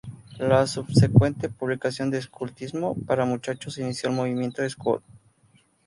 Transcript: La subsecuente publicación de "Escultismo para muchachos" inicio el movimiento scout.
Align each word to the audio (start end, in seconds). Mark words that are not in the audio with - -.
La 0.39 0.65
subsecuente 0.65 1.47
publicación 1.47 2.09
de 2.09 2.17
"Escultismo 2.17 2.95
para 3.05 3.23
muchachos" 3.23 3.77
inicio 3.77 4.09
el 4.09 4.15
movimiento 4.15 4.67
scout. 4.67 5.03